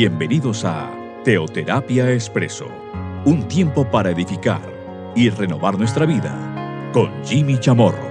[0.00, 2.68] Bienvenidos a Teoterapia Expreso,
[3.24, 4.62] un tiempo para edificar
[5.16, 8.08] y renovar nuestra vida con Jimmy Chamorro.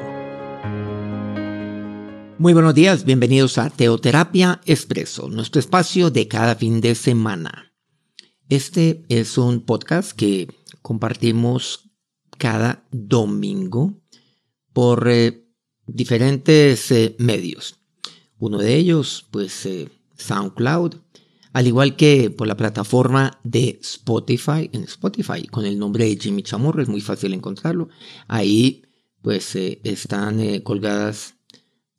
[2.38, 7.71] Muy buenos días, bienvenidos a Teoterapia Expreso, nuestro espacio de cada fin de semana.
[8.49, 10.49] Este es un podcast que
[10.81, 11.90] compartimos
[12.38, 13.94] cada domingo
[14.73, 15.48] por eh,
[15.85, 17.80] diferentes eh, medios.
[18.40, 20.95] Uno de ellos, pues eh, SoundCloud,
[21.57, 26.43] al igual que por la plataforma de Spotify, en Spotify, con el nombre de Jimmy
[26.43, 27.89] Chamorro, es muy fácil encontrarlo.
[28.27, 28.83] Ahí
[29.23, 31.33] pues eh, están eh, colgadas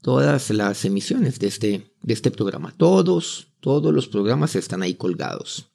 [0.00, 2.72] todas las emisiones de este, de este programa.
[2.76, 5.72] Todos, todos los programas están ahí colgados.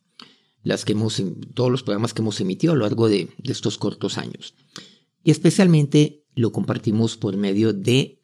[0.62, 1.22] Las que hemos,
[1.54, 4.56] todos los programas que hemos emitido a lo largo de, de estos cortos años.
[5.26, 8.23] Y especialmente lo compartimos por medio de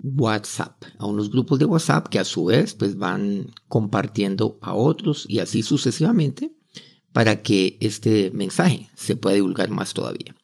[0.00, 5.26] WhatsApp, a unos grupos de WhatsApp que a su vez pues van compartiendo a otros
[5.28, 6.52] y así sucesivamente
[7.12, 10.34] para que este mensaje se pueda divulgar más todavía.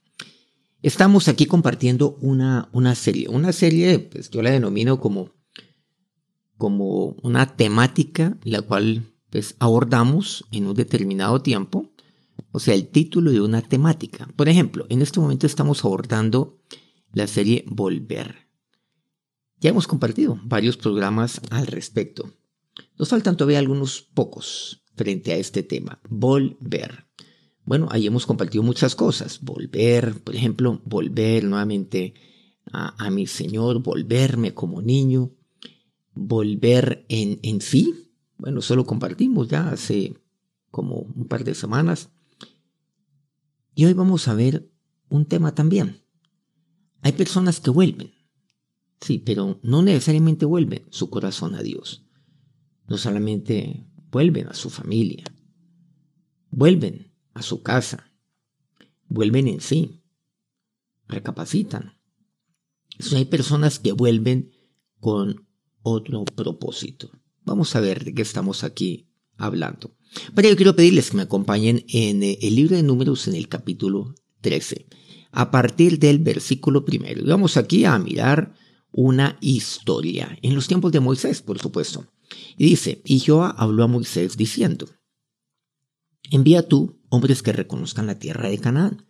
[0.83, 5.31] Estamos aquí compartiendo una, una serie, una serie pues yo la denomino como,
[6.59, 11.91] como una temática la cual pues abordamos en un determinado tiempo,
[12.53, 14.29] o sea, el título de una temática.
[14.37, 16.61] Por ejemplo, en este momento estamos abordando
[17.13, 18.44] la serie Volver.
[19.65, 22.31] Ya hemos compartido varios programas al respecto.
[22.99, 26.03] Nos faltan todavía algunos pocos frente a este tema.
[26.11, 27.07] Volver.
[27.65, 29.41] Bueno, ahí hemos compartido muchas cosas.
[29.41, 32.13] Volver, por ejemplo, volver nuevamente
[32.73, 35.31] a, mi Señor, volverme como niño,
[36.13, 38.13] volver en, en sí.
[38.37, 40.21] Bueno, solo compartimos ya hace
[40.71, 42.11] como un par de semanas.
[43.75, 44.71] Y hoy vamos a ver
[45.09, 46.03] un tema también.
[47.01, 48.14] Hay personas que vuelven.
[49.01, 52.05] Sí, pero no necesariamente vuelven su corazón a Dios.
[52.89, 55.25] No solamente vuelven a su familia,
[56.51, 58.13] vuelven a su casa,
[59.09, 60.03] vuelven en sí,
[61.09, 61.99] recapacitan.
[63.15, 64.53] hay personas que vuelven
[65.01, 65.49] con
[65.83, 67.11] otro propósito.
[67.45, 69.97] Vamos a ver de qué estamos aquí hablando.
[70.35, 73.49] Para ello quiero pedirles que me acompañen en eh, el libro de números en el
[73.49, 74.87] capítulo 13,
[75.33, 77.25] a partir del versículo primero.
[77.27, 78.55] Vamos aquí a mirar
[78.97, 82.07] una historia, en los tiempos de Moisés, por supuesto.
[82.57, 84.89] Y dice, y Jehová habló a Moisés diciendo,
[86.31, 89.05] envía tú hombres que reconozcan la tierra de Canaán,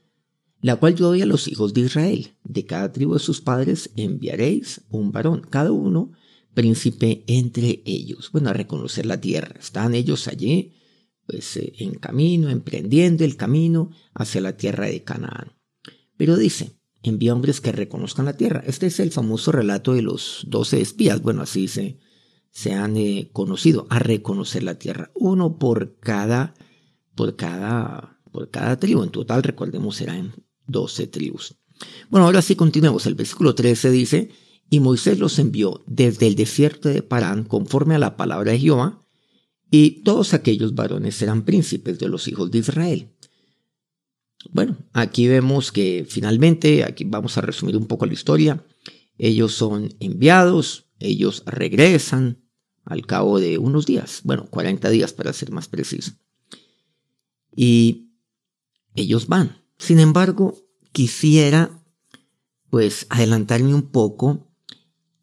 [0.63, 2.35] la cual yo doy a los hijos de Israel.
[2.43, 6.13] De cada tribu de sus padres enviaréis un varón, cada uno
[6.55, 8.31] príncipe entre ellos.
[8.33, 9.55] Bueno, a reconocer la tierra.
[9.59, 10.73] Están ellos allí,
[11.27, 15.53] pues eh, en camino, emprendiendo el camino hacia la tierra de Canaán.
[16.17, 18.63] Pero dice, envía hombres que reconozcan la tierra.
[18.67, 21.23] Este es el famoso relato de los doce espías.
[21.23, 21.99] Bueno, así se,
[22.51, 25.11] se han eh, conocido, a reconocer la tierra.
[25.15, 26.55] Uno por cada,
[27.15, 29.03] por cada, por cada tribu.
[29.03, 30.35] En total, recordemos, serán
[30.67, 31.57] doce tribus.
[32.11, 33.07] Bueno, ahora sí continuemos.
[33.07, 34.31] El versículo 13 dice,
[34.71, 39.05] y Moisés los envió desde el desierto de Parán conforme a la palabra de Jehová,
[39.71, 43.11] y todos aquellos varones eran príncipes de los hijos de Israel.
[44.53, 48.65] Bueno, aquí vemos que finalmente, aquí vamos a resumir un poco la historia,
[49.19, 52.43] ellos son enviados, ellos regresan
[52.85, 56.13] al cabo de unos días, bueno, 40 días para ser más preciso.
[57.55, 58.11] Y
[58.95, 59.63] ellos van.
[59.79, 60.57] Sin embargo,
[60.93, 61.83] quisiera
[62.71, 64.51] pues adelantarme un poco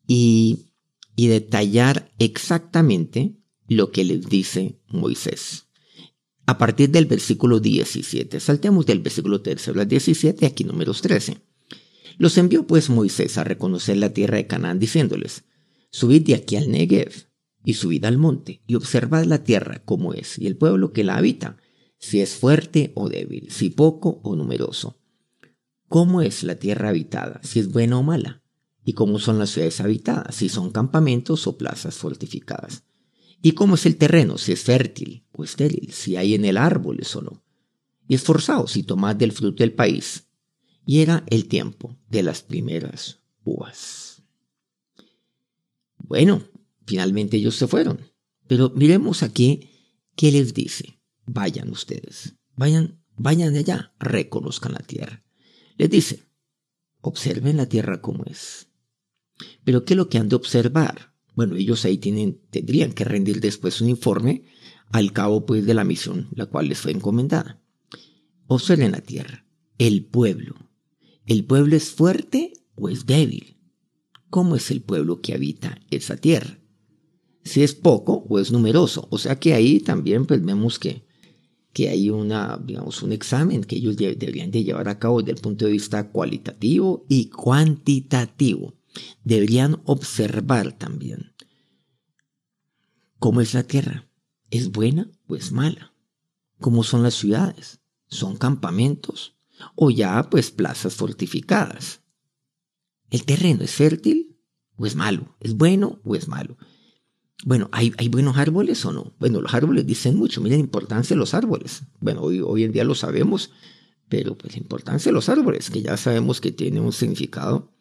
[0.08, 0.72] y,
[1.16, 5.71] y detallar exactamente lo que les dice Moisés
[6.52, 8.42] a partir del versículo 17.
[8.42, 11.38] Saltemos del versículo 13 al 17, aquí números 13.
[12.18, 15.46] Los envió pues Moisés a reconocer la tierra de Canaán, diciéndoles,
[15.92, 17.30] Subid de aquí al Negev,
[17.64, 21.16] y subid al monte, y observad la tierra como es, y el pueblo que la
[21.16, 21.56] habita,
[21.98, 25.00] si es fuerte o débil, si poco o numeroso.
[25.88, 28.44] ¿Cómo es la tierra habitada, si es buena o mala?
[28.84, 32.84] ¿Y cómo son las ciudades habitadas, si son campamentos o plazas fortificadas?
[33.42, 34.38] ¿Y cómo es el terreno?
[34.38, 37.44] Si es fértil o estéril, si hay en él árboles o no.
[38.08, 40.28] Y esforzaos si tomad del fruto del país.
[40.86, 44.24] Y era el tiempo de las primeras uvas.
[45.98, 46.44] Bueno,
[46.86, 48.02] finalmente ellos se fueron.
[48.48, 49.70] Pero miremos aquí
[50.16, 51.00] qué les dice.
[51.26, 55.24] Vayan ustedes, vayan, vayan allá, reconozcan la tierra.
[55.78, 56.26] Les dice,
[57.00, 58.68] observen la tierra como es.
[59.64, 61.11] Pero ¿qué es lo que han de observar?
[61.36, 64.44] Bueno, ellos ahí tienen, tendrían que rendir después un informe
[64.92, 67.62] al cabo pues de la misión la cual les fue encomendada.
[68.48, 69.46] Observen la tierra,
[69.78, 70.56] el pueblo.
[71.26, 73.58] ¿El pueblo es fuerte o es débil?
[74.30, 76.62] ¿Cómo es el pueblo que habita esa tierra?
[77.44, 79.08] si es poco o es numeroso.
[79.10, 81.04] O sea que ahí también pues vemos que,
[81.74, 85.42] que hay una, digamos, un examen que ellos deberían de llevar a cabo desde el
[85.42, 88.76] punto de vista cualitativo y cuantitativo.
[89.24, 91.34] Deberían observar también
[93.20, 94.08] cómo es la tierra.
[94.50, 95.94] ¿Es buena o es mala?
[96.60, 97.80] ¿Cómo son las ciudades?
[98.08, 99.36] ¿Son campamentos?
[99.76, 102.02] ¿O ya pues plazas fortificadas?
[103.10, 104.38] ¿El terreno es fértil
[104.76, 105.36] o es malo?
[105.40, 106.58] ¿Es bueno o es malo?
[107.44, 109.14] Bueno, ¿hay, ¿hay, buenos árboles o no?
[109.20, 111.84] Bueno, los árboles dicen mucho, miren la importancia de los árboles.
[112.00, 113.52] Bueno, hoy, hoy en día lo sabemos,
[114.10, 117.72] pero pues la importancia de los árboles, que ya sabemos que tiene un significado,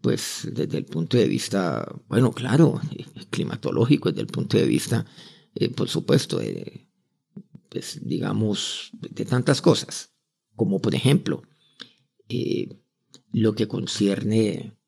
[0.00, 2.80] pues desde el punto de vista, bueno, claro,
[3.30, 5.06] climatológico, desde el punto de vista,
[5.54, 6.40] eh, por supuesto,
[7.68, 10.14] pues digamos, de tantas cosas,
[10.54, 11.42] como por ejemplo,
[12.28, 12.80] eh,
[13.32, 14.78] lo que concierne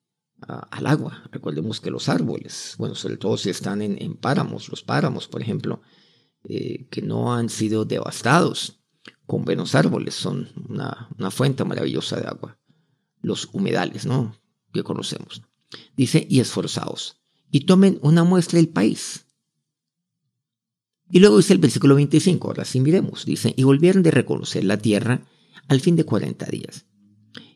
[0.47, 1.23] al agua.
[1.31, 5.83] Recordemos que los árboles, bueno, sobre todo si están en, páramos, los páramos, por ejemplo,
[6.49, 8.81] eh, que no han sido devastados
[9.27, 12.59] con buenos árboles, son una, fuente maravillosa de agua.
[13.23, 14.35] Los humedales, ¿no?
[14.73, 15.43] Que conocemos.
[15.97, 17.21] Dice, y esforzados,
[17.51, 19.27] y tomen una muestra del país.
[21.11, 24.79] Y luego dice el versículo 25, ahora sí miremos, dice, y volvieron de reconocer la
[24.79, 25.27] tierra
[25.69, 26.87] al fin de 40 días.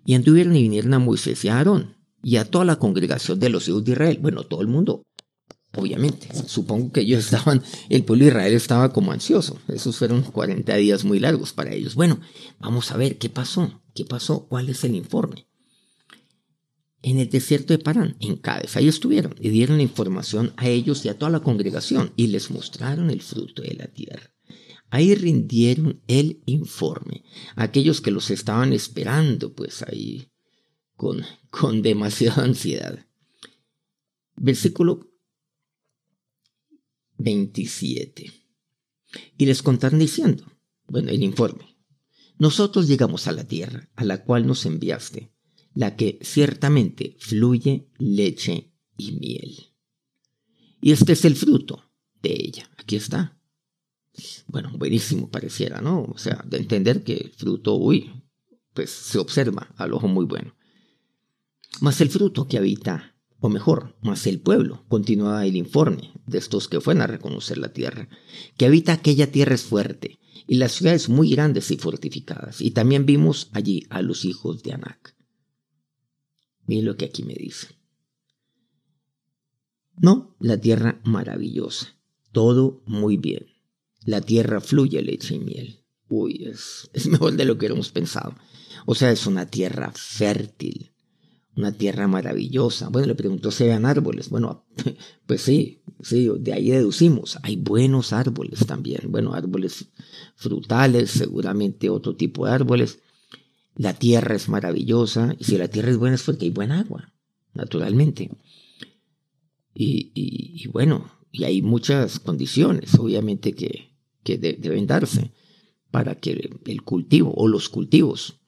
[0.05, 3.51] Y anduvieron y vinieron a Moisés y a Aarón y a toda la congregación de
[3.51, 4.19] los hijos de Israel.
[4.21, 5.03] Bueno, todo el mundo,
[5.77, 6.29] obviamente.
[6.47, 9.59] Supongo que ellos estaban, el pueblo de Israel estaba como ansioso.
[9.69, 11.95] Esos fueron 40 días muy largos para ellos.
[11.95, 12.21] Bueno,
[12.59, 13.83] vamos a ver qué pasó.
[13.95, 14.47] ¿Qué pasó?
[14.47, 15.47] ¿Cuál es el informe?
[17.07, 21.11] En el desierto de Parán, en Cádiz, ahí estuvieron y dieron información a ellos y
[21.11, 24.35] a toda la congregación y les mostraron el fruto de la tierra.
[24.89, 27.23] Ahí rindieron el informe.
[27.57, 30.33] Aquellos que los estaban esperando, pues ahí
[30.97, 33.07] con, con demasiada ansiedad.
[34.37, 35.07] Versículo
[37.19, 38.33] 27.
[39.37, 40.51] Y les contaron diciendo,
[40.87, 41.77] bueno, el informe,
[42.39, 45.34] nosotros llegamos a la tierra a la cual nos enviaste,
[45.75, 49.75] la que ciertamente fluye leche y miel.
[50.81, 51.91] Y este es el fruto
[52.23, 52.71] de ella.
[52.79, 53.39] Aquí está.
[54.47, 56.03] Bueno, buenísimo pareciera, ¿no?
[56.03, 58.25] O sea, de entender que el fruto, uy,
[58.73, 60.55] pues se observa al ojo muy bueno
[61.81, 66.69] más el fruto que habita, o mejor, más el pueblo, continúa el informe de estos
[66.69, 68.09] que fueron a reconocer la tierra,
[68.57, 73.07] que habita aquella tierra es fuerte, y las ciudades muy grandes y fortificadas, y también
[73.07, 75.15] vimos allí a los hijos de Anac.
[76.67, 77.69] Miren lo que aquí me dice.
[79.97, 81.97] No, la tierra maravillosa,
[82.33, 83.47] todo muy bien.
[84.05, 85.85] La tierra fluye leche y miel.
[86.09, 88.35] Uy, es, es mejor de lo que hemos pensado.
[88.87, 90.93] O sea, es una tierra fértil,
[91.57, 92.89] una tierra maravillosa.
[92.89, 94.29] Bueno, le preguntó si habían árboles.
[94.29, 94.67] Bueno,
[95.27, 97.39] pues sí, sí, de ahí deducimos.
[97.43, 99.03] Hay buenos árboles también.
[99.09, 99.89] Bueno, árboles
[100.35, 103.01] frutales, seguramente otro tipo de árboles.
[103.75, 105.35] La tierra es maravillosa.
[105.39, 107.13] Y si la tierra es buena es porque hay buena agua,
[107.53, 108.31] naturalmente.
[109.75, 115.33] Y, y, bueno, y hay muchas condiciones, obviamente, que, que deben darse
[115.91, 118.41] para que el cultivo o los cultivos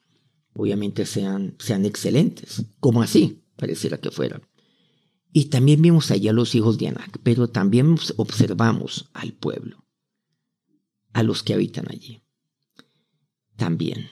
[0.57, 4.41] obviamente sean, sean excelentes, como así pareciera que fueran.
[5.31, 9.85] Y también vimos allá a los hijos de Anac, pero también observamos al pueblo,
[11.13, 12.23] a los que habitan allí.
[13.55, 14.09] También.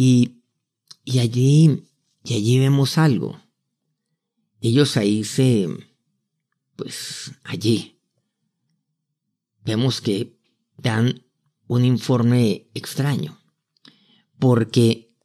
[0.00, 0.44] Y,
[1.04, 1.82] y allí,
[2.22, 3.42] y allí vemos algo.
[4.60, 5.68] Ellos ahí se,
[6.76, 7.98] pues allí,
[9.64, 10.38] vemos que
[10.76, 11.24] dan
[11.66, 13.40] un informe extraño
[14.38, 15.16] porque,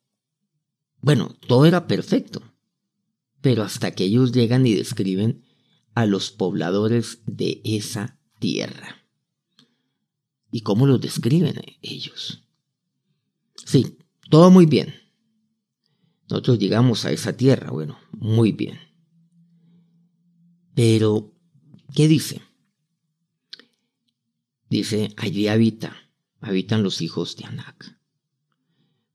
[1.01, 2.41] bueno, todo era perfecto,
[3.41, 5.45] pero hasta que ellos llegan y describen
[5.93, 9.05] a los pobladores de esa tierra.
[10.51, 12.43] ¿Y cómo los describen ellos?
[13.65, 13.99] Sí,
[14.33, 14.95] todo muy bien.
[16.27, 18.79] Nosotros llegamos a esa tierra, bueno, muy bien.
[20.73, 21.35] Pero,
[21.93, 22.41] ¿qué dice?
[24.71, 25.95] Dice, allí habita,
[26.41, 27.95] habitan los hijos de Anak.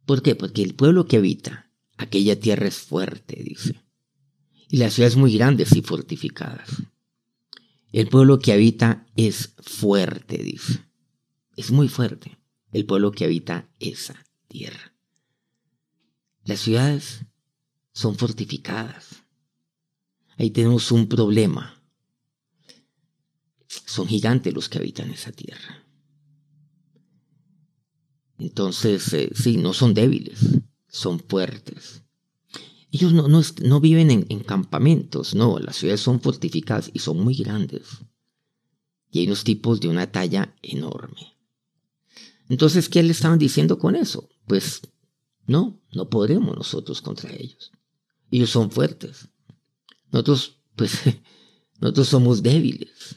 [0.06, 0.36] ¿Por qué?
[0.36, 3.82] Porque el pueblo que habita aquella tierra es fuerte, dice.
[4.68, 6.70] Y las ciudades muy grandes y fortificadas.
[7.90, 10.84] El pueblo que habita es fuerte, dice.
[11.56, 12.38] Es muy fuerte
[12.70, 14.94] el pueblo que habita esa tierra.
[16.48, 17.26] Las ciudades
[17.92, 19.22] son fortificadas.
[20.38, 21.78] Ahí tenemos un problema.
[23.66, 25.84] Son gigantes los que habitan esa tierra.
[28.38, 30.38] Entonces, eh, sí, no son débiles,
[30.88, 32.02] son fuertes.
[32.92, 37.34] Ellos no, no, viven en, en, campamentos, no, las ciudades son fortificadas y son muy
[37.34, 37.82] grandes.
[39.10, 41.36] Y hay unos tipos de una talla enorme.
[42.48, 44.30] Entonces, ¿qué le estaban diciendo con eso?
[44.46, 44.80] Pues
[45.48, 47.72] no, no podremos nosotros contra ellos.
[48.30, 49.28] Ellos son fuertes.
[50.12, 51.00] Nosotros, pues,
[51.80, 53.16] nosotros somos débiles.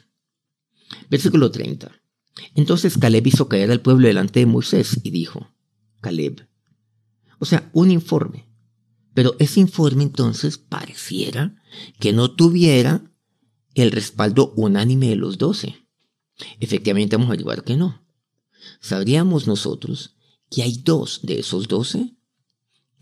[1.10, 1.92] Versículo 30.
[2.54, 5.54] Entonces Caleb hizo caer al pueblo delante de Moisés y dijo,
[6.00, 6.48] Caleb,
[7.38, 8.48] o sea, un informe.
[9.12, 11.62] Pero ese informe entonces pareciera
[12.00, 13.12] que no tuviera
[13.74, 15.86] el respaldo unánime de los doce.
[16.60, 18.06] Efectivamente vamos a averiguar que no.
[18.80, 20.16] Sabríamos nosotros
[20.50, 22.16] que hay dos de esos doce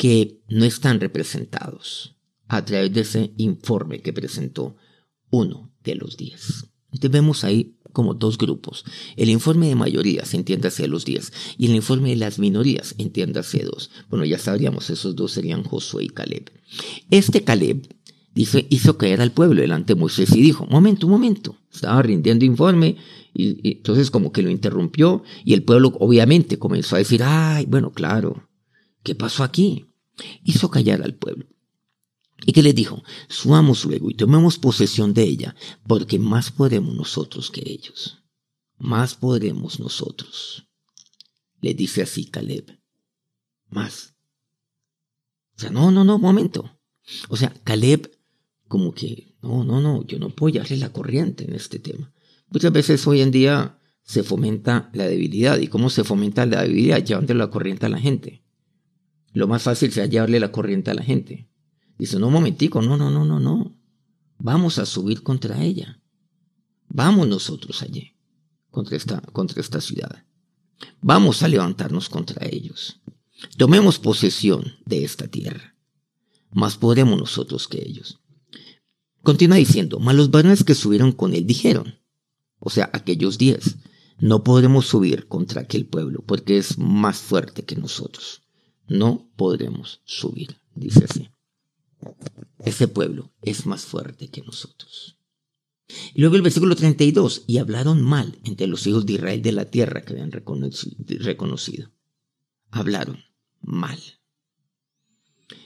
[0.00, 2.16] que no están representados
[2.48, 4.74] a través de ese informe que presentó
[5.28, 6.64] uno de los diez.
[6.86, 8.86] Entonces vemos ahí como dos grupos.
[9.16, 13.90] El informe de mayorías, entiéndase los diez, y el informe de las minorías, entiéndase dos.
[14.08, 16.50] Bueno, ya sabríamos, esos dos serían Josué y Caleb.
[17.10, 17.86] Este Caleb
[18.34, 22.96] dice, hizo caer al pueblo delante de Moisés y dijo, momento, momento, estaba rindiendo informe
[23.34, 27.92] y, entonces como que lo interrumpió y el pueblo obviamente comenzó a decir, ay, bueno,
[27.92, 28.48] claro,
[29.02, 29.84] ¿qué pasó aquí?
[30.44, 31.46] Hizo callar al pueblo.
[32.46, 33.02] ¿Y qué le dijo?
[33.28, 35.54] Subamos luego y tomemos posesión de ella,
[35.86, 38.22] porque más podemos nosotros que ellos.
[38.78, 40.66] Más podremos nosotros.
[41.60, 42.80] Le dice así Caleb.
[43.68, 44.14] Más.
[45.56, 46.78] O sea, no, no, no, momento.
[47.28, 48.10] O sea, Caleb
[48.68, 52.12] como que, no, no, no, yo no puedo llevarle la corriente en este tema.
[52.48, 55.58] Muchas veces hoy en día se fomenta la debilidad.
[55.58, 57.04] ¿Y cómo se fomenta la debilidad?
[57.04, 58.44] Llevando la corriente a la gente.
[59.32, 61.48] Lo más fácil sea llevarle la corriente a la gente.
[61.98, 63.76] Dice, no, momentico, no, no, no, no, no.
[64.38, 66.00] Vamos a subir contra ella.
[66.88, 68.16] Vamos nosotros allí,
[68.70, 70.24] contra esta, contra esta ciudad.
[71.00, 73.00] Vamos a levantarnos contra ellos.
[73.56, 75.76] Tomemos posesión de esta tierra.
[76.52, 78.18] Más podremos nosotros que ellos.
[79.22, 82.00] Continúa diciendo, mas los varones que subieron con él dijeron,
[82.58, 83.76] o sea, aquellos diez,
[84.18, 88.42] no podremos subir contra aquel pueblo porque es más fuerte que nosotros.
[88.90, 91.30] No podremos subir, dice así.
[92.58, 95.16] Ese pueblo es más fuerte que nosotros.
[96.12, 99.66] Y luego el versículo 32, y hablaron mal entre los hijos de Israel de la
[99.66, 101.92] tierra que habían reconocido.
[102.72, 103.22] Hablaron
[103.60, 104.00] mal.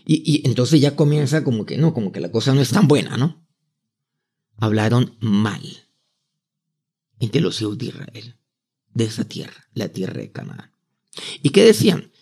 [0.04, 2.88] Y, y, entonces ya comienza como que no, como que la cosa no es tan
[2.88, 3.42] buena, ¿no?
[4.58, 5.62] Hablaron mal
[7.20, 8.36] entre los hijos de Israel,
[8.92, 10.72] de esa tierra, la tierra de Canaán.
[11.42, 12.12] ¿Y qué decían?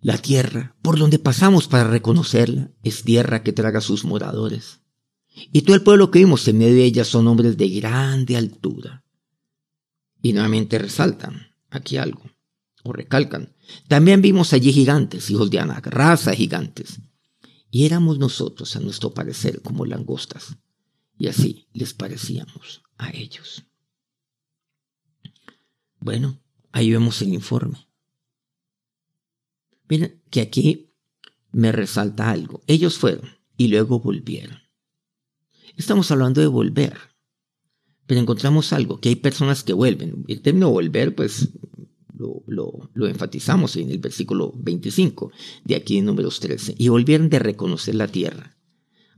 [0.00, 4.80] La tierra por donde pasamos para reconocerla es tierra que traga sus moradores.
[5.52, 9.04] Y todo el pueblo que vimos en medio de ella son hombres de grande altura.
[10.22, 12.22] Y nuevamente resaltan aquí algo,
[12.82, 13.54] o recalcan.
[13.88, 17.00] También vimos allí gigantes, hijos de Anak, raza gigantes.
[17.70, 20.56] Y éramos nosotros, a nuestro parecer, como langostas.
[21.18, 23.64] Y así les parecíamos a ellos.
[26.00, 26.40] Bueno,
[26.72, 27.86] ahí vemos el informe.
[29.88, 30.90] Miren que aquí
[31.52, 32.62] me resalta algo.
[32.66, 34.58] Ellos fueron y luego volvieron.
[35.76, 36.96] Estamos hablando de volver.
[38.06, 40.24] Pero encontramos algo, que hay personas que vuelven.
[40.28, 41.48] El término volver, pues
[42.46, 45.32] lo, enfatizamos en el versículo 25
[45.64, 46.76] de aquí en números 13.
[46.78, 48.55] Y volvieron de reconocer la tierra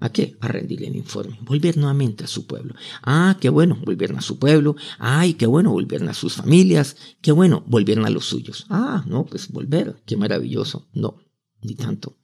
[0.01, 0.37] ¿A qué?
[0.41, 1.39] A rendirle el informe.
[1.43, 2.75] Volver nuevamente a su pueblo.
[3.03, 4.77] Ah, qué bueno, volvieron a su pueblo.
[4.99, 6.97] Ay, qué bueno, volvieron a sus familias.
[7.21, 8.67] Qué bueno, volvieron a los suyos.
[8.69, 10.01] Ah, no, pues volver.
[10.07, 10.89] Qué maravilloso.
[10.93, 11.19] No,
[11.63, 12.17] ni tanto.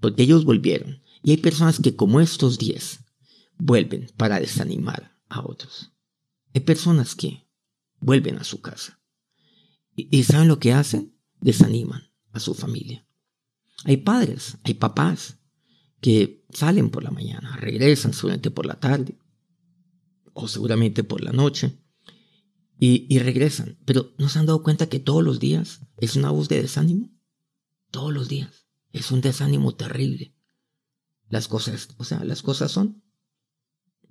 [0.00, 1.02] Porque ellos volvieron.
[1.22, 3.00] Y hay personas que como estos diez
[3.58, 5.92] vuelven para desanimar a otros.
[6.54, 7.46] Hay personas que
[8.00, 8.98] vuelven a su casa.
[9.94, 11.14] ¿Y, y saben lo que hacen?
[11.40, 13.06] Desaniman a su familia.
[13.84, 15.38] Hay padres, hay papás
[16.00, 19.18] que salen por la mañana, regresan seguramente por la tarde
[20.32, 21.78] o seguramente por la noche
[22.78, 23.76] y, regresan.
[23.84, 27.10] Pero ¿no se han dado cuenta que todos los días es una voz de desánimo?
[27.90, 28.66] Todos los días.
[28.92, 30.34] Es un desánimo terrible.
[31.28, 33.02] Las cosas, o sea, las cosas son,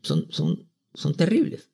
[0.03, 1.71] son, son, son terribles.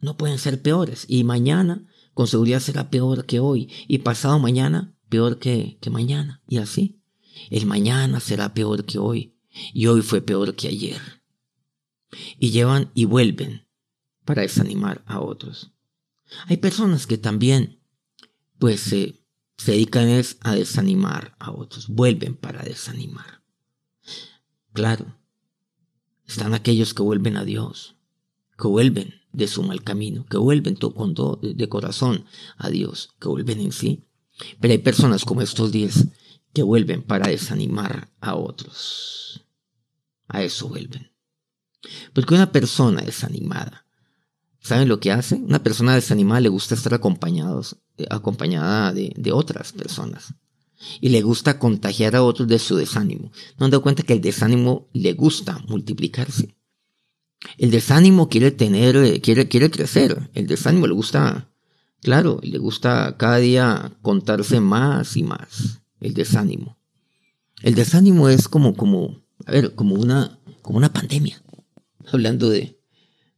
[0.00, 1.06] No pueden ser peores.
[1.08, 3.70] Y mañana con seguridad será peor que hoy.
[3.88, 6.42] Y pasado mañana peor que, que mañana.
[6.46, 7.02] Y así.
[7.48, 9.39] El mañana será peor que hoy
[9.72, 11.00] y hoy fue peor que ayer.
[12.38, 13.66] Y llevan y vuelven
[14.24, 15.72] para desanimar a otros.
[16.46, 17.80] Hay personas que también
[18.58, 19.24] pues se,
[19.56, 23.42] se dedican es a desanimar a otros, vuelven para desanimar.
[24.72, 25.16] Claro,
[26.26, 27.96] están aquellos que vuelven a Dios,
[28.58, 32.24] que vuelven de su mal camino, que vuelven con todo de corazón
[32.56, 34.04] a Dios, que vuelven en sí.
[34.60, 36.06] Pero hay personas como estos diez
[36.52, 39.44] que vuelven para desanimar a otros.
[40.28, 41.10] A eso vuelven.
[42.12, 43.86] Porque una persona desanimada,
[44.60, 45.36] ¿saben lo que hace?
[45.36, 50.34] Una persona desanimada le gusta estar acompañados, eh, acompañada de, otras personas.
[51.00, 53.32] Y le gusta contagiar a otros de su desánimo.
[53.58, 56.54] No han dado cuenta que el desánimo le gusta multiplicarse.
[57.58, 60.30] El desánimo quiere tener, eh, quiere, quiere crecer.
[60.34, 61.48] El desánimo le gusta,
[62.02, 65.80] claro, le gusta cada día contarse más y más.
[66.00, 66.78] El desánimo.
[67.62, 71.42] El desánimo es como, como, a ver, como una, como una pandemia.
[72.10, 72.80] Hablando de,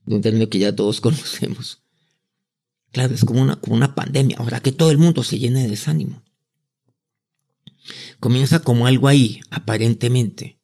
[0.06, 1.82] un término que ya todos conocemos.
[2.92, 4.36] Claro, es como una, como una pandemia.
[4.38, 6.22] Ahora que todo el mundo se llena de desánimo.
[8.20, 10.62] Comienza como algo ahí, aparentemente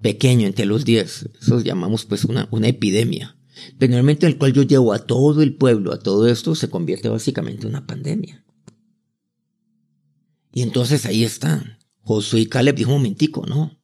[0.00, 1.28] pequeño entre los diez.
[1.40, 3.36] Eso llamamos pues una, una epidemia.
[3.78, 6.28] Pero en el momento en el cual yo llevo a todo el pueblo a todo
[6.28, 8.44] esto, se convierte básicamente en una pandemia.
[10.58, 11.78] Y entonces ahí están.
[12.00, 13.80] Josué y Caleb dijo un momentico, no.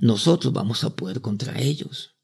[0.00, 2.16] Nosotros vamos a poder contra ellos.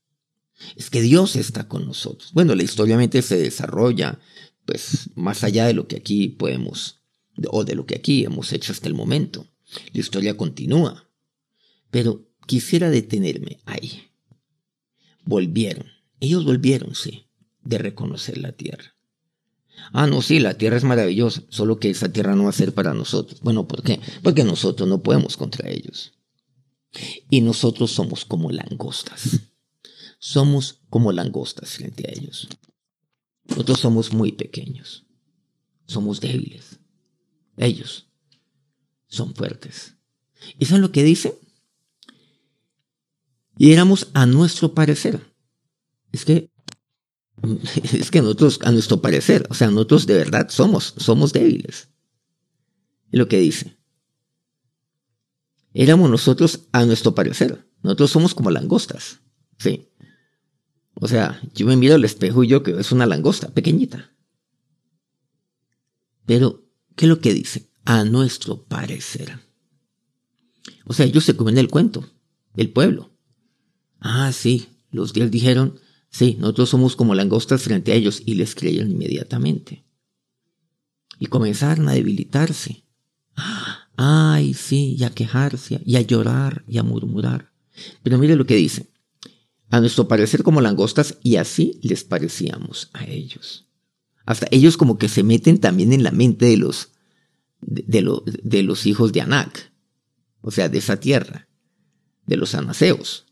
[0.75, 2.33] Es que Dios está con nosotros.
[2.33, 4.19] Bueno, la historia se desarrolla
[4.65, 7.05] pues más allá de lo que aquí podemos
[7.53, 9.47] o de lo que aquí hemos hecho hasta el momento.
[9.93, 11.09] La historia continúa.
[11.93, 14.11] Pero quisiera detenerme ahí.
[15.25, 15.87] Volvieron.
[16.19, 17.29] Ellos volvieron, sí,
[17.63, 18.98] de reconocer la tierra.
[19.93, 22.75] Ah, no, sí, la tierra es maravillosa, solo que esa tierra no va a ser
[22.75, 23.41] para nosotros.
[23.41, 24.01] Bueno, ¿por qué?
[24.23, 26.13] Porque nosotros no podemos contra ellos.
[27.31, 29.41] Y nosotros somos como langostas.
[30.21, 32.49] Somos como langostas frente a ellos.
[33.45, 35.07] Nosotros somos muy pequeños.
[35.87, 36.81] Somos débiles.
[37.57, 38.09] Ellos
[39.07, 39.95] son fuertes.
[40.59, 41.39] ¿Y saben lo que dice?
[43.59, 45.21] y éramos a nuestro parecer.
[46.13, 46.51] Es que,
[47.93, 51.89] es que nosotros, a nuestro parecer, o sea, nosotros de verdad somos, somos débiles.
[53.11, 53.77] Es lo que dice.
[55.73, 57.67] Éramos nosotros a nuestro parecer.
[57.83, 59.21] Nosotros somos como langostas.
[59.59, 59.89] Sí.
[60.95, 64.13] O sea, yo me miro al espejo y yo que es una langosta pequeñita.
[66.27, 66.65] Pero,
[66.97, 67.71] ¿qué es lo que dice?
[67.85, 69.39] A nuestro parecer.
[70.85, 72.11] O sea, ellos se comen el cuento,
[72.57, 73.11] el pueblo.
[74.01, 78.55] Ah, sí, los diez dijeron, sí, nosotros somos como langostas frente a ellos y les
[78.55, 79.85] creyeron inmediatamente.
[81.19, 82.85] Y comenzaron a debilitarse.
[83.97, 87.51] Ay, sí, y a quejarse, y a llorar, y a murmurar.
[88.03, 88.89] Pero mire lo que dice.
[89.71, 93.67] A nuestro parecer como langostas, y así les parecíamos a ellos.
[94.25, 96.91] Hasta ellos como que se meten también en la mente de los,
[97.61, 98.07] de,
[98.43, 99.73] de los hijos de Anak,
[100.43, 101.49] o sea, de esa tierra,
[102.27, 103.28] de los anaseos.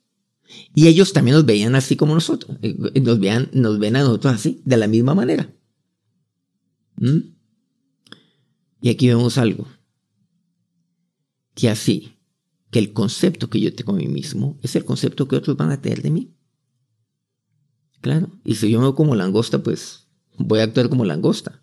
[0.75, 2.57] Y ellos también nos veían así como nosotros.
[2.63, 5.53] Eh, nos, vean, nos ven a nosotros así, de la misma manera.
[6.97, 7.19] ¿Mm?
[8.81, 9.67] Y aquí vemos algo.
[11.55, 12.17] Que así,
[12.71, 15.71] que el concepto que yo tengo de mí mismo es el concepto que otros van
[15.71, 16.35] a tener de mí.
[18.01, 18.31] Claro.
[18.45, 20.07] Y si yo me veo como langosta, pues
[20.39, 21.61] voy a actuar como langosta.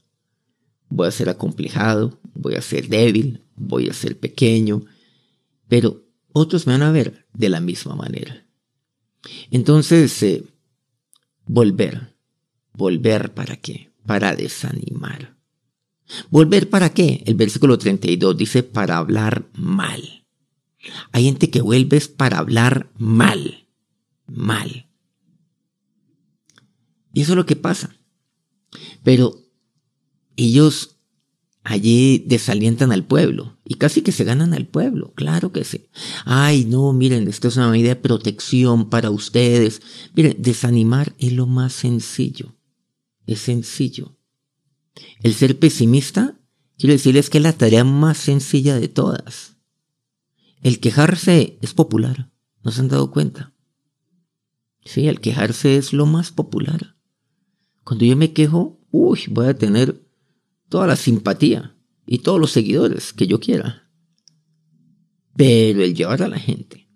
[0.89, 4.83] Voy a ser acomplejado, voy a ser débil, voy a ser pequeño.
[5.67, 8.42] Pero otros me van a ver de la misma manera.
[9.51, 10.43] Entonces, eh,
[11.45, 12.15] volver.
[12.73, 13.91] ¿Volver para qué?
[14.05, 15.37] Para desanimar.
[16.29, 17.23] ¿Volver para qué?
[17.25, 20.25] El versículo 32 dice para hablar mal.
[21.11, 23.67] Hay gente que vuelve para hablar mal.
[24.27, 24.89] Mal.
[27.13, 27.95] Y eso es lo que pasa.
[29.03, 29.37] Pero
[30.35, 30.92] ellos
[31.63, 35.87] allí desalientan al pueblo y casi que se ganan al pueblo, claro que sí.
[36.25, 39.81] Ay, no, miren, esto es una medida de protección para ustedes.
[40.13, 42.55] Miren, desanimar es lo más sencillo,
[43.25, 44.17] es sencillo.
[45.21, 46.37] El ser pesimista,
[46.77, 49.55] quiero decirles que es la tarea más sencilla de todas.
[50.61, 53.53] El quejarse es popular, ¿no se han dado cuenta?
[54.85, 56.95] Sí, el quejarse es lo más popular.
[57.83, 60.01] Cuando yo me quejo, uy, voy a tener
[60.73, 63.91] toda la simpatía y todos los seguidores que yo quiera.
[65.35, 66.89] Pero el llevar a la gente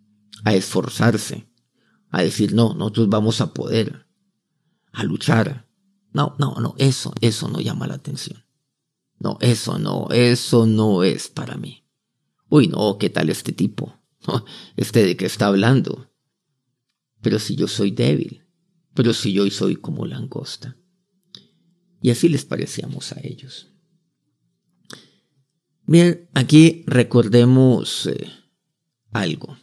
[0.43, 1.47] a esforzarse,
[2.09, 4.07] a decir, no, nosotros vamos a poder,
[4.93, 5.69] a luchar.
[6.11, 8.43] No, no, no, eso, eso no llama la atención.
[9.19, 11.85] No, eso no, eso no es para mí.
[12.49, 13.93] Uy, no, ¿qué tal este tipo?
[14.75, 16.09] Este de qué está hablando.
[17.21, 18.47] Pero si yo soy débil,
[18.95, 20.77] pero si yo soy como langosta.
[22.07, 23.67] Y así les parecíamos a ellos.
[25.85, 28.31] Bien, aquí recordemos eh,
[29.11, 29.57] algo.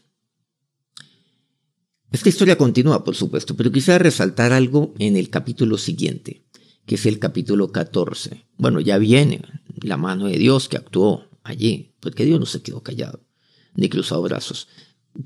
[2.13, 6.45] Esta historia continúa, por supuesto, pero quisiera resaltar algo en el capítulo siguiente,
[6.85, 8.45] que es el capítulo 14.
[8.59, 9.41] Bueno, ya viene
[9.81, 13.25] la mano de Dios que actuó allí, porque Dios no se quedó callado.
[13.75, 14.69] ni cruzado brazos.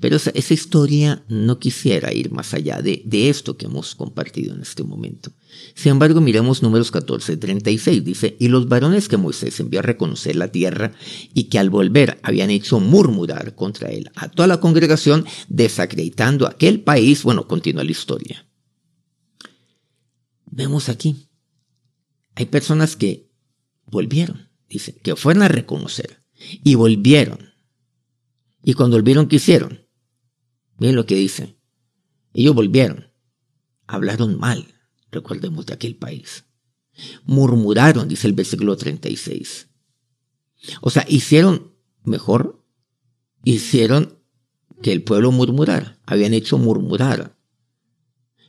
[0.01, 4.61] Pero esa, historia no quisiera ir más allá de, de, esto que hemos compartido en
[4.61, 5.33] este momento.
[5.75, 8.05] Sin embargo, miremos números 14, 36.
[8.05, 10.93] Dice, y los varones que Moisés envió a reconocer la tierra
[11.33, 16.81] y que al volver habían hecho murmurar contra él a toda la congregación, desacreditando aquel
[16.81, 17.23] país.
[17.23, 18.47] Bueno, continúa la historia.
[20.51, 21.29] Vemos aquí,
[22.35, 23.31] hay personas que
[23.87, 26.23] volvieron, dice, que fueron a reconocer
[26.63, 27.48] y volvieron
[28.63, 29.87] y cuando volvieron, ¿qué hicieron?
[30.79, 31.59] Miren lo que dice.
[32.33, 33.07] Ellos volvieron.
[33.87, 34.75] Hablaron mal,
[35.11, 36.45] recordemos, de aquel país.
[37.25, 39.69] Murmuraron, dice el versículo 36.
[40.81, 42.65] O sea, hicieron mejor,
[43.45, 44.19] hicieron
[44.83, 45.99] que el pueblo murmurara.
[46.07, 47.37] Habían hecho murmurar.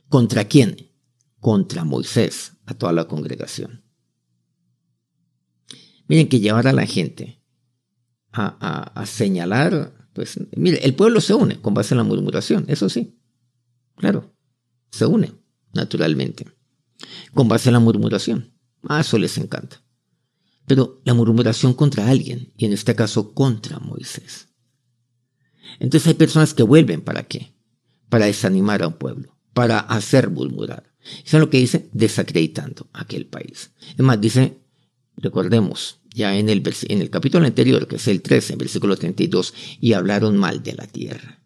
[0.08, 0.90] ¿Contra quién?
[1.38, 3.84] Contra Moisés, a toda la congregación.
[6.08, 7.40] Miren que llevar a la gente
[8.32, 12.90] a, a señalar pues mire, el pueblo se une con base en la murmuración, eso
[12.90, 13.16] sí.
[13.96, 14.34] Claro,
[14.90, 15.32] se une,
[15.72, 16.46] naturalmente.
[17.32, 18.52] Con base en la murmuración.
[18.86, 19.82] A eso les encanta.
[20.66, 24.48] Pero la murmuración contra alguien, y en este caso contra Moisés.
[25.78, 27.54] Entonces hay personas que vuelven para qué?
[28.10, 30.92] Para desanimar a un pueblo, para hacer murmurar.
[31.24, 33.72] Eso es lo que dice desacreditando aquel país.
[33.96, 34.60] Es más, dice,
[35.16, 39.92] recordemos, ya en el, en el capítulo anterior, que es el 13, versículo 32, y
[39.92, 41.42] hablaron mal de la tierra,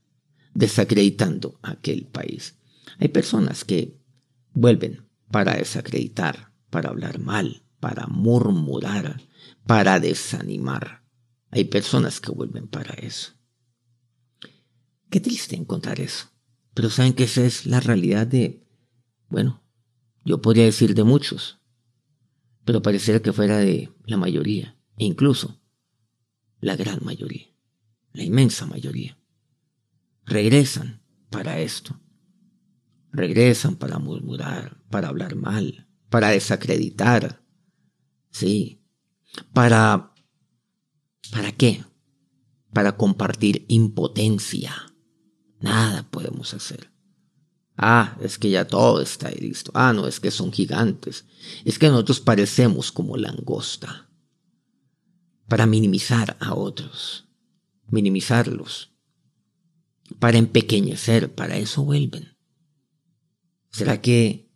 [0.54, 2.56] desacreditando aquel país.
[2.98, 3.98] Hay personas que
[4.52, 9.20] vuelven para desacreditar, para hablar mal, para murmurar,
[9.66, 11.04] para desanimar.
[11.50, 13.32] Hay personas que vuelven para eso.
[15.10, 16.28] Qué triste encontrar eso.
[16.72, 18.66] Pero saben que esa es la realidad de,
[19.28, 19.62] bueno,
[20.24, 21.60] yo podría decir de muchos,
[22.64, 25.60] pero pareciera que fuera de la mayoría, e incluso
[26.60, 27.46] la gran mayoría,
[28.12, 29.18] la inmensa mayoría.
[30.24, 32.00] Regresan para esto.
[33.12, 37.42] Regresan para murmurar, para hablar mal, para desacreditar.
[38.30, 38.80] Sí.
[39.52, 40.14] Para...
[41.30, 41.84] ¿Para qué?
[42.72, 44.74] Para compartir impotencia.
[45.60, 46.93] Nada podemos hacer.
[47.76, 49.72] Ah, es que ya todo está listo.
[49.74, 51.24] Ah, no, es que son gigantes.
[51.64, 54.08] Es que nosotros parecemos como langosta.
[55.48, 57.26] Para minimizar a otros.
[57.88, 58.92] Minimizarlos.
[60.20, 61.34] Para empequeñecer.
[61.34, 62.36] Para eso vuelven.
[63.70, 64.48] ¿Será que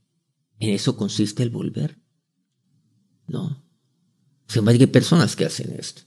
[0.60, 2.00] en eso consiste el volver?
[3.26, 3.64] No.
[4.46, 6.02] Sin embargo, hay personas que hacen esto.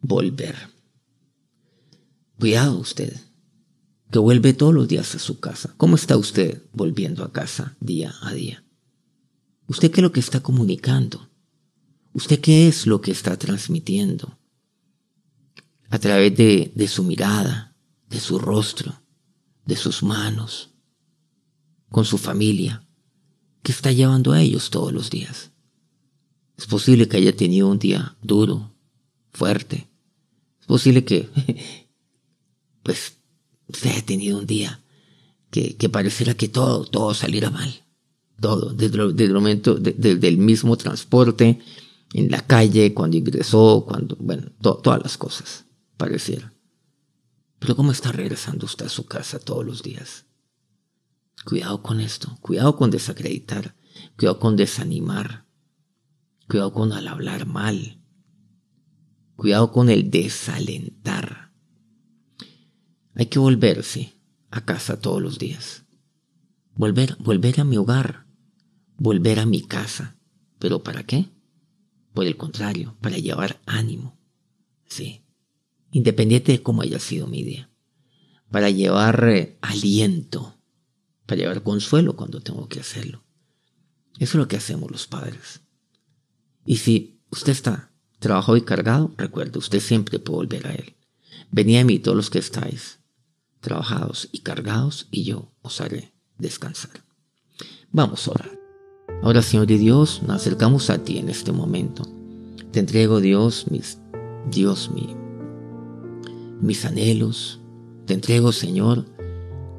[0.00, 0.56] Volver.
[2.38, 3.31] Cuidado usted
[4.12, 5.74] que vuelve todos los días a su casa.
[5.78, 8.62] ¿Cómo está usted volviendo a casa día a día?
[9.66, 11.30] ¿Usted qué es lo que está comunicando?
[12.12, 14.38] ¿Usted qué es lo que está transmitiendo?
[15.88, 17.74] A través de, de su mirada,
[18.10, 19.02] de su rostro,
[19.64, 20.74] de sus manos,
[21.88, 22.86] con su familia.
[23.62, 25.52] ¿Qué está llevando a ellos todos los días?
[26.58, 28.74] Es posible que haya tenido un día duro,
[29.32, 29.88] fuerte.
[30.60, 31.30] Es posible que,
[32.82, 33.21] pues,
[33.72, 34.80] usted ha tenido un día
[35.50, 37.84] que, que pareciera que todo, todo saliera mal.
[38.40, 41.60] Todo, desde, el momento del mismo transporte,
[42.12, 45.64] en la calle, cuando ingresó, cuando, bueno, todas las cosas,
[45.96, 46.52] pareciera.
[47.58, 50.26] Pero ¿cómo está regresando usted a su casa todos los días?
[51.44, 53.76] Cuidado con esto, cuidado con desacreditar,
[54.16, 55.46] cuidado con desanimar,
[56.48, 58.00] cuidado con al hablar mal,
[59.36, 61.41] cuidado con el desalentar.
[63.14, 64.14] Hay que volverse
[64.50, 65.84] a casa todos los días.
[66.74, 68.26] Volver, volver a mi hogar,
[68.96, 70.16] volver a mi casa.
[70.58, 71.28] ¿Pero para qué?
[72.14, 74.18] Por el contrario, para llevar ánimo.
[74.86, 75.24] Sí.
[75.90, 77.70] Independiente de cómo haya sido mi día.
[78.50, 80.56] Para llevar eh, aliento.
[81.26, 83.22] Para llevar consuelo cuando tengo que hacerlo.
[84.18, 85.60] Eso es lo que hacemos los padres.
[86.64, 90.94] Y si usted está trabajado y cargado, recuerde, usted siempre puede volver a Él.
[91.50, 93.01] Venid a mí todos los que estáis
[93.62, 97.02] trabajados y cargados, y yo os haré descansar.
[97.90, 98.60] Vamos a orar.
[99.22, 102.02] Ahora, Señor de Dios, nos acercamos a ti en este momento.
[102.72, 103.98] Te entrego, Dios, mis,
[104.50, 105.14] Dios, mi,
[106.60, 107.60] mis anhelos.
[108.06, 109.06] Te entrego, Señor,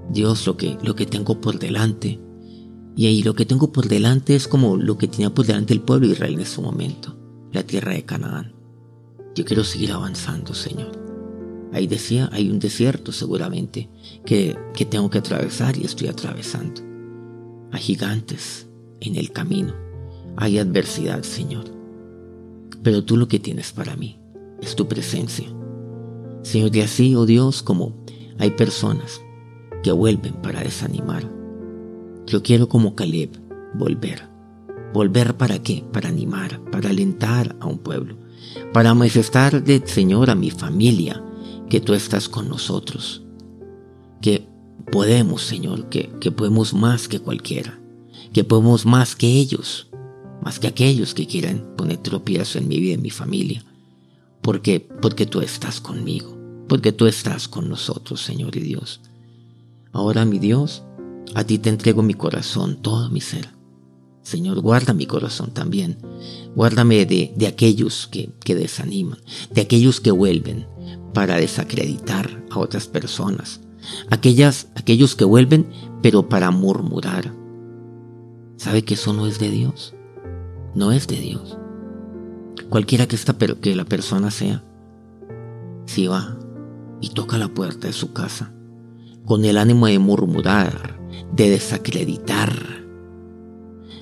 [0.09, 2.19] Dios, lo que, lo que tengo por delante.
[2.95, 5.81] Y ahí lo que tengo por delante es como lo que tenía por delante el
[5.81, 7.17] pueblo de Israel en ese momento,
[7.51, 8.53] la tierra de Canaán.
[9.35, 11.02] Yo quiero seguir avanzando, Señor.
[11.73, 13.89] Ahí decía, hay un desierto seguramente
[14.25, 16.81] que, que tengo que atravesar y estoy atravesando.
[17.71, 18.67] Hay gigantes
[18.99, 19.73] en el camino.
[20.37, 21.65] Hay adversidad, Señor.
[22.83, 24.19] Pero tú lo que tienes para mí
[24.61, 25.47] es tu presencia.
[26.43, 28.05] Señor, y así, oh Dios, como
[28.37, 29.21] hay personas
[29.81, 31.27] que vuelven para desanimar.
[32.27, 33.31] Yo quiero como Caleb
[33.73, 34.29] volver.
[34.93, 35.83] ¿Volver para qué?
[35.91, 38.15] Para animar, para alentar a un pueblo,
[38.73, 41.23] para manifestar de Señor a mi familia
[41.73, 43.23] que tú estás con nosotros,
[44.21, 44.47] que
[44.91, 47.79] podemos, Señor, que, que podemos más que cualquiera,
[48.31, 49.87] que podemos más que ellos,
[50.43, 53.65] más que aquellos que quieran poner tropiezo en mi vida, en mi familia.
[54.43, 56.37] porque Porque tú estás conmigo,
[56.69, 59.01] porque tú estás con nosotros, Señor y Dios.
[59.93, 60.83] Ahora, mi Dios,
[61.33, 63.49] a ti te entrego mi corazón, todo mi ser.
[64.21, 65.97] Señor, guarda mi corazón también.
[66.55, 69.17] Guárdame de, de aquellos que, que desaniman,
[69.49, 70.71] de aquellos que vuelven
[71.13, 73.61] para desacreditar a otras personas,
[74.09, 75.67] aquellas, aquellos que vuelven
[76.01, 77.33] pero para murmurar.
[78.57, 79.95] ¿Sabe que eso no es de Dios?
[80.75, 81.57] No es de Dios.
[82.69, 84.63] Cualquiera que, esta, que la persona sea,
[85.85, 86.37] si va
[87.01, 88.53] y toca la puerta de su casa
[89.25, 90.99] con el ánimo de murmurar,
[91.33, 92.53] de desacreditar,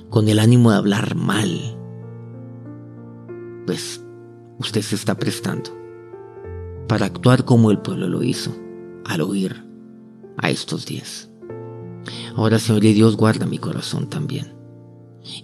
[0.08, 1.78] con el ánimo de hablar mal,
[3.66, 4.02] pues
[4.58, 5.81] usted se está prestando
[6.92, 8.54] para actuar como el pueblo lo hizo
[9.06, 9.64] al oír
[10.36, 11.30] a estos diez.
[12.36, 14.52] Ahora, Señor y Dios, guarda mi corazón también.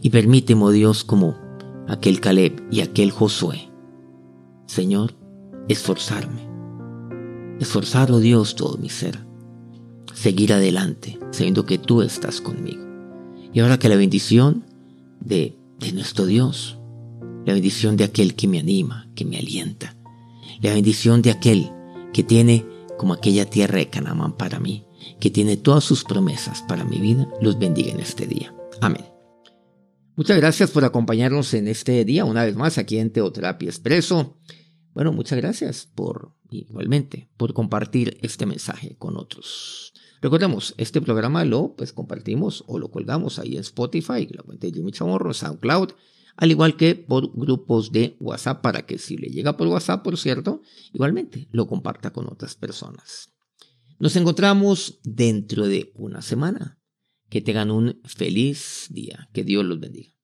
[0.02, 1.38] Y permíteme, oh Dios, como
[1.88, 3.70] aquel Caleb y aquel Josué,
[4.66, 5.14] Señor,
[5.68, 6.46] esforzarme.
[7.60, 9.18] Esforzar, oh Dios, todo mi ser.
[10.12, 12.84] Seguir adelante, sabiendo que tú estás conmigo.
[13.54, 14.66] Y ahora que la bendición
[15.20, 16.78] de, de nuestro Dios,
[17.46, 19.96] la bendición de aquel que me anima, que me alienta,
[20.60, 21.70] la bendición de aquel
[22.12, 22.66] que tiene
[22.96, 24.84] como aquella tierra de Canaán para mí,
[25.20, 28.54] que tiene todas sus promesas para mi vida, los bendiga en este día.
[28.80, 29.04] Amén.
[30.16, 34.36] Muchas gracias por acompañarnos en este día, una vez más aquí en Teoterapia Expreso.
[34.92, 39.92] Bueno, muchas gracias por, igualmente, por compartir este mensaje con otros.
[40.20, 44.72] Recordemos, este programa lo pues compartimos o lo colgamos ahí en Spotify, la cuenta de
[44.72, 45.90] Jimmy Chamorro, SoundCloud,
[46.40, 50.16] al igual que por grupos de WhatsApp para que si le llega por WhatsApp, por
[50.16, 53.32] cierto, igualmente lo comparta con otras personas.
[53.98, 56.78] Nos encontramos dentro de una semana.
[57.28, 59.28] Que tengan un feliz día.
[59.34, 60.14] Que Dios los bendiga.